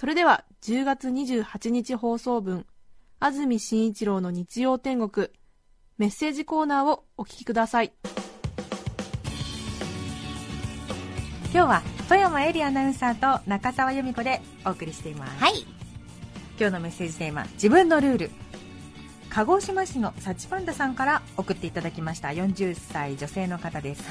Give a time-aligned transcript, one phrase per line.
[0.00, 2.66] それでは、10月28日放送分、
[3.18, 5.26] 安住紳一郎の日曜天国、
[5.96, 7.90] メッセージコーナーをお聞きください。
[11.52, 15.66] 今日は富山エリアナウンサーと中澤由美子でお送りしています、はい。
[16.60, 18.30] 今日のメッセージテーマ自分のルール。
[19.30, 22.28] 鹿児島市のサチパンダさんから送っていただきました。
[22.28, 24.04] 40歳女性の方です、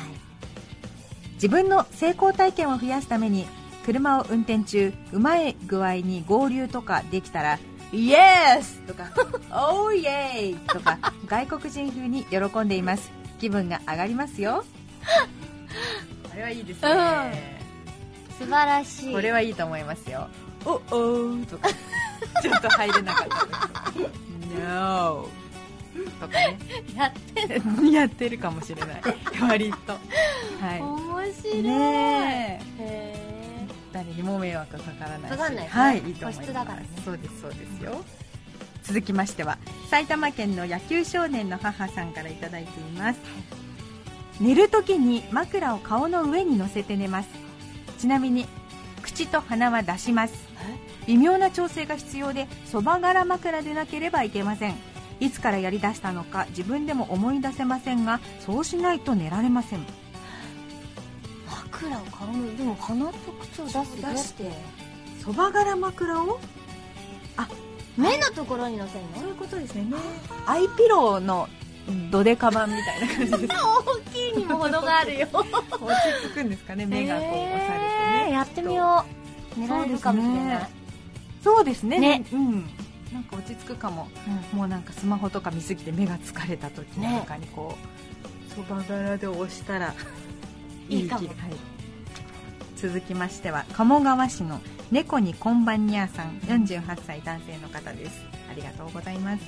[1.35, 3.47] 自分の成功体験を増やすために
[3.87, 7.57] 車を運転中うまい具合に合流とかできたら
[7.93, 9.09] イエスとか
[9.49, 13.09] オーイエーイとか外国人風に喜んでいます。
[13.39, 14.65] 気分が上がりますよ。
[16.33, 17.61] あれはいいですね、
[18.37, 19.13] 素晴らしい。
[19.13, 20.27] これはいいと思いますよ。
[20.65, 21.69] おおーとか。
[22.43, 24.11] ちょっと入れなかったです
[24.59, 25.29] No
[26.19, 26.59] とかね。
[26.93, 29.01] やって やってるかもしれない。
[29.41, 29.93] 割と。
[29.93, 29.99] は
[30.81, 31.63] 面白いい。
[31.63, 32.06] ねえ
[34.01, 35.37] へ誰にも迷惑かからないし。
[35.37, 35.81] かかんないですね。
[35.81, 36.37] はいいいと思います。
[36.39, 36.87] 個室だからね。
[37.03, 38.03] そうですそうですよ。
[38.83, 39.57] 続きましては
[39.89, 43.19] 埼玉県の野球少年の母さんからいただいています。
[44.39, 47.29] 寝るときに枕を顔の上に乗せて寝ます。
[47.97, 48.45] ちなみに
[49.01, 50.33] 口と鼻は出します。
[51.07, 54.75] 微妙な調整が必要でそば柄枕でなければいけません。
[55.19, 59.85] いつからやりだしたのか自分でも思い出せませんがそうしないと寝られません
[61.79, 64.51] 枕を顔のでも鼻と口を出す出して。
[65.23, 66.39] そば柄枕を？
[67.97, 69.15] 目のところに乗せるの？
[69.17, 69.85] そういうことですね。
[70.45, 71.47] アイピローの
[72.11, 73.53] ドデカ版みたいな感じです。
[73.53, 75.27] 大きいにも程があるよ。
[75.31, 79.05] 落ち着くんですかね目がこう押されてね、えーやってみよ
[79.55, 79.59] う。
[79.59, 80.69] 寝られるかもしれない。
[81.43, 81.99] そうですね。
[81.99, 82.25] ね。
[82.31, 82.69] うん。
[83.11, 84.09] なんか落ち着くかも、
[84.53, 87.77] もうなんかスマホとか見すぎて目が疲れた時なんかにこ
[88.51, 89.93] うそば柄で押したら
[90.89, 91.27] いいかも。
[91.27, 91.37] はい、
[92.75, 94.61] 続きましては鴨川市の
[94.91, 98.21] 猫にこんばんにゃーさん48歳男性の方です。
[98.49, 99.43] ありがとうございます。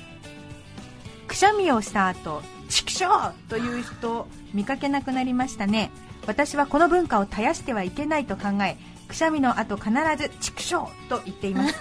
[1.26, 5.90] くしゃみをした後畜生という人見かけなくなりましたね。
[6.26, 8.76] 私はこの文化を絶やしてはいけないと考え
[9.08, 10.74] くしゃみの後必ず畜生
[11.08, 11.74] と言っています。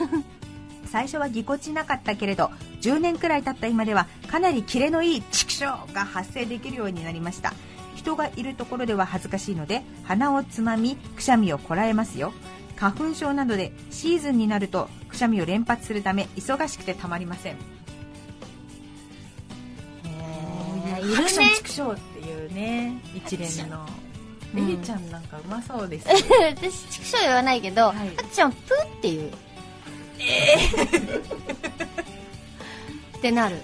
[0.91, 2.51] 最初はぎこちなかったけれど
[2.81, 7.53] 10年くらい経った今ではかなりキレのいい畜生が発生できるようになりました。
[7.95, 12.33] 人がいるところでは恥ずかしいので鼻をつまみくしゃみをこらえますよ。
[12.77, 17.57] 花粉症などでシーズンになるとくしゃみを連発するため忙しくてたまりません。
[20.99, 21.27] いるね。
[21.57, 23.85] 畜生っていうね一連の。
[24.55, 24.63] うん。
[24.63, 26.07] エリちゃんなんかうまそうです
[26.55, 27.95] 私畜生言わないけどはい。
[28.17, 29.31] あっちゃんプーっていう
[33.17, 33.57] ってなる。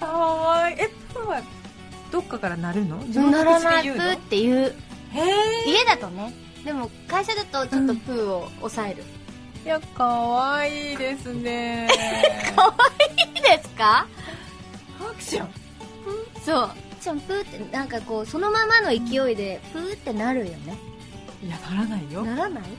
[0.00, 0.76] かわいい。
[0.80, 1.42] えプーは
[2.10, 2.96] どっかから鳴るの？
[2.98, 4.56] 自分ならないプーっていう。
[5.12, 6.32] へえ家だとね。
[6.64, 9.04] でも会社だとちょっとプーを抑える、
[9.64, 11.88] いやかわいいですね。
[13.36, 14.06] いいですか？
[14.98, 15.48] ハクション
[16.44, 16.70] そう。
[17.00, 20.76] ちゃんプーってなんかこうそのままの勢いでプーってなるよね。
[21.44, 22.24] いやならないよ。
[22.24, 22.64] ならない？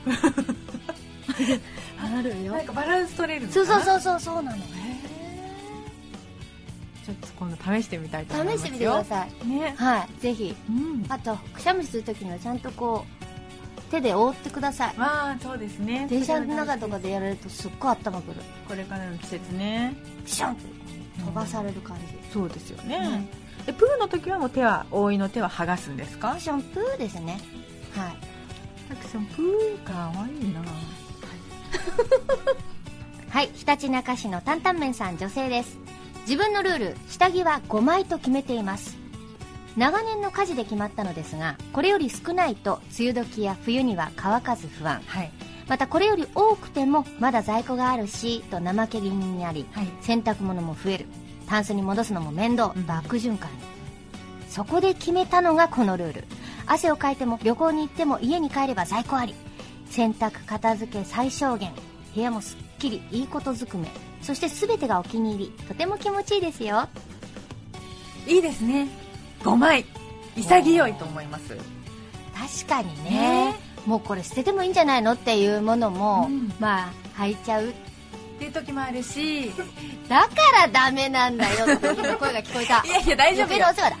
[2.04, 2.52] なるよ。
[2.52, 3.80] なんかバランス取れるそうな？
[3.80, 4.58] そうそうそうそうなの。
[4.58, 8.58] ちょっと今度試してみたいと思いますよ。
[8.58, 9.48] 試してみてください。
[9.48, 9.74] ね。
[9.76, 10.54] はいぜひ。
[10.68, 11.06] うん。
[11.08, 13.06] あとくしゃみするときにはちゃんとこ
[13.78, 14.94] う手で覆ってください。
[14.98, 16.06] まあそうですね。
[16.10, 18.40] 電車の中とかでやられるとすっごい頭くる。
[18.68, 19.94] これからの季節ね。
[20.26, 20.66] ピシャンって
[21.20, 23.26] 飛ばされる感じ、そうですよね、
[23.60, 23.64] うん。
[23.64, 26.32] でプーの時はもう手は覆いの手は剥がすんですか？
[26.32, 27.40] アクションプーですね。
[27.96, 28.16] はい。
[28.88, 30.60] タクさんプーかわいいな
[33.30, 35.78] はいひたちなか市の担々麺さん女性です。
[36.22, 38.96] 自分のルール下着は5枚と決めています。
[39.76, 45.02] 長年の家事で決まったのですがこれより少ないと梅雨時や冬には乾かず不安。
[45.06, 45.30] はい。
[45.68, 49.88] またこれより多くてもまだ在庫があるしと怠け気味になりはい。
[50.00, 51.06] 洗濯物も増える。
[51.46, 52.72] タンスに戻すのも面倒。
[52.74, 52.84] うん。
[52.84, 53.58] と悪循環に、
[54.48, 56.24] そこで決めたのがこのルール。
[56.68, 59.34] 汗をかいても旅行に行っても家に帰れば在庫あり
[59.90, 61.72] 洗濯片付け最小限。
[62.14, 63.88] 部屋もすっきりいいことずくめ。
[64.22, 65.50] そして全てがお気に入り。
[65.66, 66.88] とても気持ちいいですよ。
[68.26, 68.88] いいですね。
[69.42, 69.84] 5枚
[70.36, 71.56] 潔いと思います。
[72.34, 73.54] 確かにね。
[73.86, 76.52] もうこれ捨ててもいいんじゃないのっていうものも、うん。
[76.58, 77.68] まあ履いちゃう。
[77.68, 77.72] っ
[78.38, 79.50] ていう時もあるし。
[80.08, 80.28] だか
[80.66, 82.82] らダメなんだよっていう声が聞こえた。
[82.86, 83.56] いやいや大丈夫よ。
[83.56, 83.96] 余計なお世話だ。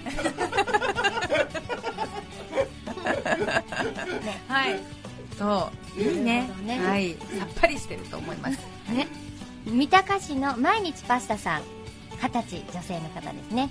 [4.48, 4.97] はい
[5.38, 6.00] そう。
[6.00, 6.50] いいね。
[6.64, 6.78] ね。
[6.80, 7.12] はい。
[7.38, 8.58] さっぱりしてると思います。
[8.90, 9.06] ね。
[9.66, 11.62] 三鷹市の毎日パスタさん。
[12.20, 13.70] 二十歳女性の方ですね。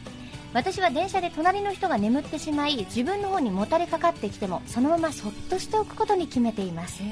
[0.53, 7.03] 私は電車で隣の人が眠ってしまい自分の方にもたれかかってきてもそのままそっとしておくことに決めています。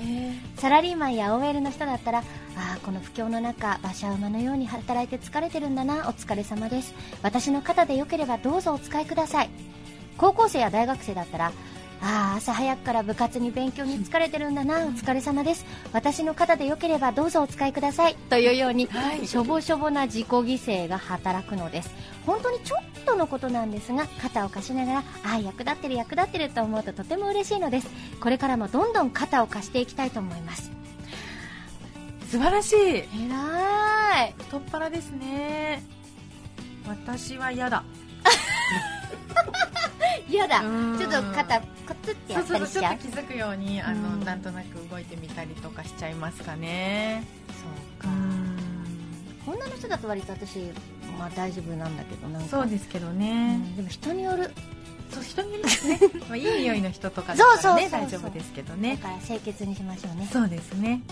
[0.55, 2.23] サラリーマンや OL の人だったらあ
[2.55, 6.07] あこの不況の中馬車馬のように働いて疲れてるんだな。
[6.07, 6.93] お疲れ様です。
[7.21, 9.49] 私の肩でよければどうぞお使いください。
[10.17, 11.51] 高校生や大学生だったら
[12.07, 14.85] ああ朝早くから部活に勉強に疲れてるんだな。
[14.85, 15.65] お疲れ様です。
[15.91, 18.15] 私の肩でよければどうぞお使いください。
[18.29, 19.25] というように、はい。
[19.25, 21.89] しょぼしょぼな自己犠牲が働くのです。
[22.27, 25.03] 本当にちょっとのことなんですが肩を貸しながらあ
[25.35, 27.87] あ役立ってる役立ってると思うととても嬉しいのです。
[28.19, 30.71] これからもどんどん肩を貸していきたいと思います。
[32.29, 32.77] 素晴らしい。
[32.77, 34.33] えらい。
[34.37, 35.81] 太っ腹ですね。
[36.87, 37.83] 私は嫌だ
[40.29, 40.61] 嫌だ。
[40.61, 40.99] うん。
[40.99, 41.65] ちょっと肩コ
[42.03, 44.23] ツってやそうそうそうちょったりしちゃう気づくようにあの、うん。
[44.23, 47.23] なんとなく動いてみたりとかしちゃいますかね。
[47.47, 47.53] そ
[47.99, 48.09] うか。
[49.47, 50.57] 女の人だと割と私、
[51.19, 52.47] まあ、大丈夫なんだけどなんか。
[52.49, 53.75] そうですけどうね、ん。
[53.75, 54.51] でも人による。
[55.11, 55.99] そう人によりますね。
[56.27, 60.27] まあいい匂いの人とかだったら大丈夫ですけどだねから清潔にしましょうね。
[60.31, 61.01] そうですね。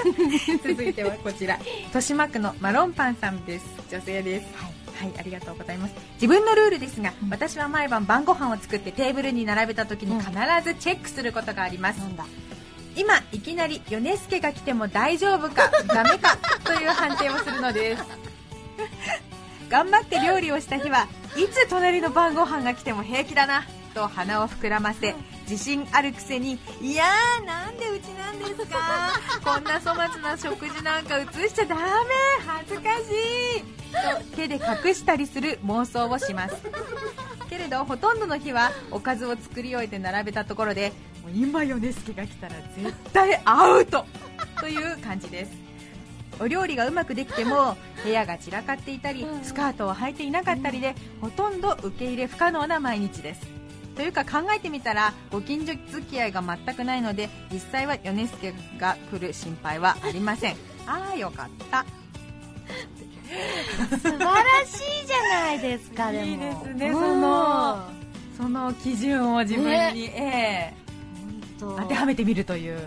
[0.66, 1.58] 続いてはこちら。
[1.86, 3.66] 豊島区のマロンパンさんです。
[3.90, 4.46] 女性です。
[4.56, 5.94] はいはいありがとうございます。
[6.14, 7.30] 自分のルールですが、うん。
[7.30, 10.20] 私は毎晩晩ご飯を作ってテーブルに並べた時にうん。
[10.20, 10.32] 必
[10.62, 12.26] ずチェックすることがあります、なんだ？
[12.96, 18.02] 今いきなり米助が来ても大丈夫かダメか という判定をするのです。
[19.70, 21.06] 頑張って料理をした日は
[21.36, 23.64] いつ隣の晩ご飯が来ても平気だな
[23.94, 25.14] と鼻を膨らませ
[25.48, 29.12] 自信あるくせにいやーなんでうちなんですか
[29.44, 31.82] こんな粗末な食事なんか映しちゃダメ
[32.46, 36.56] 恥ずかしいと手で隠したりする妄想をします。
[37.48, 40.92] けれどほとんどの日はおかずを作り終えて並べたところで
[41.22, 44.06] もう今米助が来たら絶対アウト
[44.60, 45.52] という感じです。
[46.38, 53.46] お料理がうまくできても部屋が散らかっていたりスカートを履いていなかったりでほとんど受け入れ不可能な毎日です。
[53.96, 60.56] というか考えてみたらご近所付き合いが全くないので実際は米助が来る心配はありません。
[60.86, 61.84] ああよかった
[63.90, 64.34] 素晴ら
[64.66, 66.24] しいじゃないですかでも。
[66.24, 66.94] いいですねうん。
[66.94, 67.90] その
[68.36, 69.64] その基準を自分
[69.94, 70.74] に、ええ。
[71.58, 72.78] 本当当てはめてみるという、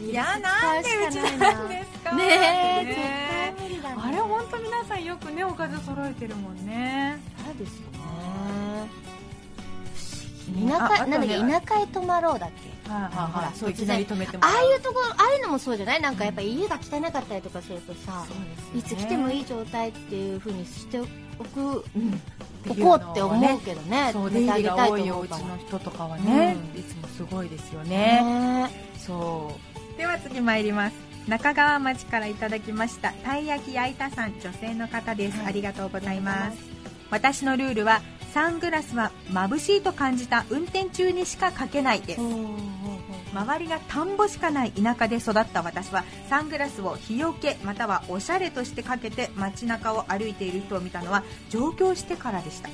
[0.00, 2.16] うん、いやなんでうちなんですか。
[2.16, 3.00] ねえね絶
[3.58, 3.96] 対無理だね。
[4.02, 7.18] あれ本当皆さんよくねおかず揃えてるもんね。
[7.44, 7.86] そうですよ
[10.56, 10.66] ね。
[10.66, 12.75] ね田舎あなんだっけ田舎へ泊まろうだっけ？
[12.86, 16.00] ほらはいそういきなり止めてもあらあいうところああいうのもそうじゃない？
[16.00, 18.24] なんかやっぱ家が汚かったりとかするとさ
[18.76, 21.04] いつ来てもいい状態っていう風にしてお
[21.44, 22.20] くうん。
[22.68, 24.10] おこうって思うけどね。
[24.12, 26.80] そう止めてあげたいと出入りが多いお家思うからの人とかはね、うん。
[26.80, 28.22] いつもすごいですよね。
[28.22, 29.52] ねそ
[29.94, 29.98] う。
[29.98, 30.96] では次参ります。
[31.28, 33.12] 中川町からいただきました。
[33.12, 35.46] たい焼き焼いたさん女性の方です、はい。
[35.46, 36.58] ありがとうございます。
[37.10, 42.20] 私のルールはサングラスは眩しいと感じた運転中にしかかけないです
[43.32, 52.70] 周りが田んぼしかない田舎で育った私はサングラスを日よけまたはおしゃれとしてかけて街中を歩いている人を見たのは上京してからでした。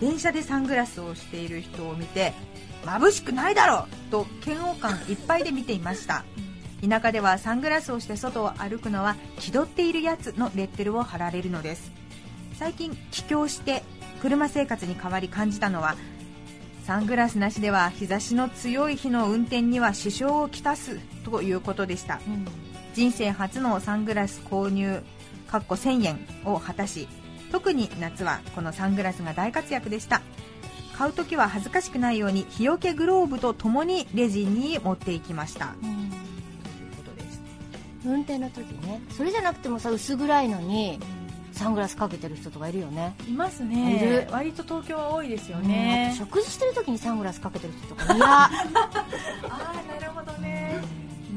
[0.00, 2.32] 電車でサングラスをしている人を見て
[2.84, 6.24] 眩しくないだろうと嫌悪感いっぱいで見ていました。
[6.88, 11.92] 田舎ではサングラスをして外を歩くのは気取っているやつのレッテルを貼られるのです。
[12.58, 13.82] 最近帰郷して
[14.22, 15.96] 車生活に変わり感じたのは
[16.90, 22.20] サングラスなしでは日差しの強い日の運転には支障をきたすということでした。
[22.26, 22.44] うん。
[22.94, 25.00] 人生初のサングラス購入
[25.46, 27.06] かっこ1000円を果たし
[27.52, 30.20] 特に夏はこのサングラスが大活躍でした。
[30.98, 35.66] 買う時は恥ずかしくないように日よけグローブとともにレジに持っていきました。
[35.66, 37.40] ということです。
[38.04, 40.98] 運転の時ねそれじゃなくてもさ薄暗いのに
[41.60, 43.14] サングラスかけてる人とかいるよね。
[43.28, 44.32] いますいねる。
[44.32, 48.24] 割と東京は多いですようん食事してる時にサングラスかけてる人とかいや。
[48.48, 50.80] ああなるほどね。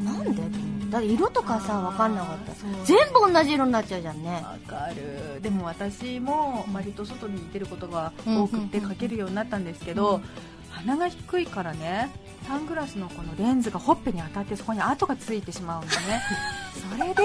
[0.02, 0.42] なんで？
[0.90, 2.54] だって色とかさ分かんなかった
[2.86, 4.46] 全部同じ色になっちゃうじゃんね。
[4.46, 5.42] わかる。
[5.42, 8.88] でも私も割と外に出ることが多くてうん。
[8.88, 10.24] かけるようになったんですけど、うん。
[10.70, 12.10] 鼻が低いからね
[12.48, 16.22] サングラスのこのレンズがほっぺに当たってそこに跡がついてしまうんでね。
[16.98, 17.24] それで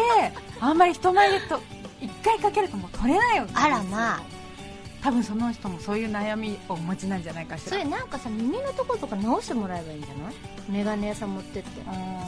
[0.61, 1.61] あんまり人前でと
[2.00, 4.23] 一回かけるともう取れないよあらまあ。
[5.00, 7.71] 多分その人もそういう悩みをお持ちなんじゃないかしら。
[7.71, 10.35] それなんかさ耳のところとか直してもらえばいいんじゃない？
[10.69, 11.69] メガネ屋さん持ってって。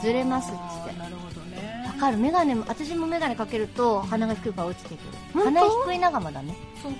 [0.01, 0.97] ずれますっつって。
[0.99, 1.83] なるほどね。
[1.87, 2.17] わかる。
[2.17, 5.43] メガネも私もメガネかけると鼻が低いから落ちてくる。
[5.43, 5.59] 本当？
[5.59, 6.55] 鼻低い仲間だね。
[6.81, 6.93] そう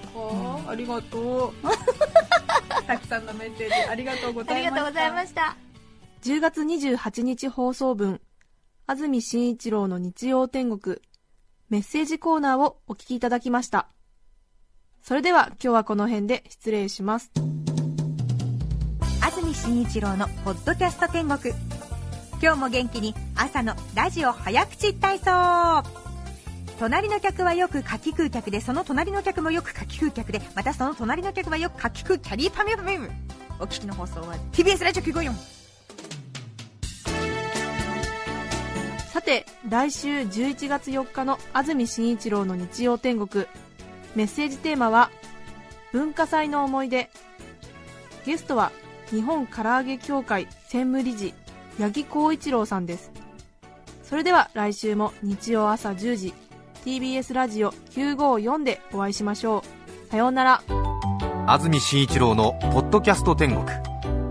[0.63, 1.53] か、ありがとう。
[2.85, 5.25] たくさんのメッセージありがとうございました。
[5.27, 5.57] した。
[6.23, 8.19] 10月28日放送分、
[8.87, 10.97] 安住紳一郎の日曜天国、
[11.71, 13.87] メッセージコーナーをお聞きいただきました。
[15.01, 17.31] それでは今日はこの辺で失礼します。
[19.21, 21.53] 安住紳一郎のポッドキャスト天国
[22.41, 25.83] 今日も元気に朝のラジオ早口体操
[26.77, 33.09] 隣の客はよく夏季空客でその隣の客もよく夏季空客でまたその隣の客はよく夏季空キャリーパミュパミュ
[33.59, 35.60] お聞きの放送は TBS ラジオ954
[39.31, 43.45] て、来週11月4日の安住紳一郎の日曜天国、
[44.13, 45.09] メッセージテーマは、
[45.93, 47.09] 文化祭の思い出。
[48.25, 48.73] ゲストは、
[49.09, 51.33] 日本唐揚げ協会専務理事、
[51.79, 53.11] 八木浩一郎さんです。
[54.03, 56.33] それでは来週も日曜朝10時、
[56.83, 59.63] TBS ラジオ954でお会いしましょ
[60.07, 60.11] う。
[60.11, 60.61] さようなら。
[61.47, 63.65] 安住紳一郎の「ポッドキャスト天国」